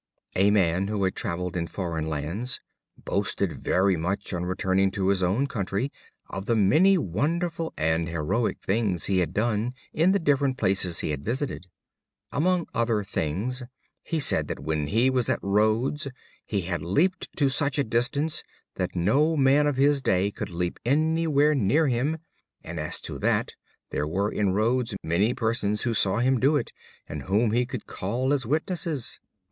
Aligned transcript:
A 0.35 0.49
Man 0.49 0.87
who 0.87 1.03
had 1.03 1.13
traveled 1.15 1.55
in 1.55 1.67
foreign 1.67 2.07
lands 2.09 2.59
boasted 2.97 3.53
very 3.53 3.95
much, 3.95 4.33
on 4.33 4.45
returning 4.47 4.89
to 4.89 5.09
his 5.09 5.21
own 5.21 5.45
country, 5.45 5.91
of 6.27 6.47
the 6.47 6.55
many 6.55 6.97
wonderful 6.97 7.71
and 7.77 8.09
heroic 8.09 8.57
things 8.61 9.05
he 9.05 9.19
had 9.19 9.31
done 9.31 9.75
in 9.93 10.11
the 10.11 10.17
different 10.17 10.57
places 10.57 11.01
he 11.01 11.11
had 11.11 11.23
visited. 11.23 11.67
Among 12.31 12.65
other 12.73 13.03
things, 13.03 13.61
he 14.01 14.19
said 14.19 14.47
that 14.47 14.57
when 14.61 14.87
he 14.87 15.11
was 15.11 15.29
at 15.29 15.37
Rhodes 15.43 16.07
he 16.47 16.61
had 16.61 16.81
leaped 16.81 17.29
to 17.37 17.47
such 17.49 17.77
a 17.77 17.83
distance 17.83 18.43
that 18.77 18.95
no 18.95 19.37
man 19.37 19.67
of 19.67 19.75
his 19.77 20.01
day 20.01 20.31
could 20.31 20.49
leap 20.49 20.79
anywhere 20.83 21.53
near 21.53 21.87
him 21.87 22.17
and 22.63 22.79
as 22.79 23.01
to 23.01 23.19
that 23.19 23.53
there 23.91 24.07
were 24.07 24.31
in 24.31 24.49
Rhodes 24.51 24.95
many 25.03 25.35
persons 25.35 25.83
who 25.83 25.93
saw 25.93 26.17
him 26.17 26.39
do 26.39 26.55
it, 26.55 26.71
and 27.07 27.21
whom 27.21 27.51
he 27.51 27.67
could 27.67 27.85
call 27.85 28.33
as 28.33 28.47
witnesses. 28.47 29.19